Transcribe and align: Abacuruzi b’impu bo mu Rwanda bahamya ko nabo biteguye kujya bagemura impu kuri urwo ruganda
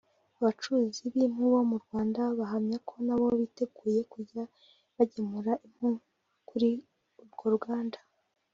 Abacuruzi 0.39 1.03
b’impu 1.13 1.41
bo 1.53 1.61
mu 1.71 1.77
Rwanda 1.83 2.21
bahamya 2.39 2.77
ko 2.87 2.95
nabo 3.05 3.27
biteguye 3.41 3.99
kujya 4.13 4.43
bagemura 4.95 5.51
impu 5.65 5.89
kuri 6.49 6.69
urwo 7.21 7.45
ruganda 7.55 7.99